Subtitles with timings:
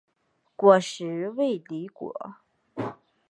[0.55, 2.37] 果实为离果。